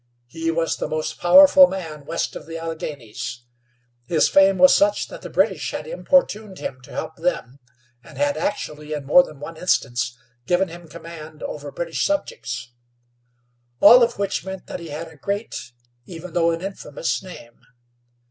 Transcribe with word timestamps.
He 0.25 0.49
was 0.49 0.77
the 0.77 0.87
most 0.87 1.19
powerful 1.19 1.67
man 1.67 2.05
west 2.07 2.35
of 2.35 2.47
the 2.47 2.57
Alleghenies. 2.57 3.43
His 4.07 4.27
fame 4.27 4.57
was 4.57 4.73
such 4.75 5.09
that 5.09 5.21
the 5.21 5.29
British 5.29 5.69
had 5.69 5.85
importuned 5.85 6.57
him 6.57 6.81
to 6.85 6.91
help 6.91 7.17
them, 7.17 7.59
and 8.03 8.17
had 8.17 8.35
actually, 8.35 8.93
in 8.93 9.05
more 9.05 9.21
than 9.21 9.39
one 9.39 9.57
instance, 9.57 10.17
given 10.47 10.69
him 10.69 10.87
command 10.87 11.43
over 11.43 11.71
British 11.71 12.03
subjects. 12.03 12.71
All 13.79 14.01
of 14.01 14.17
which 14.17 14.43
meant 14.43 14.65
that 14.65 14.79
he 14.79 14.89
had 14.89 15.07
a 15.07 15.17
great, 15.17 15.71
even 16.07 16.33
though 16.33 16.49
an 16.49 16.61
infamous 16.61 17.21
name. 17.21 17.61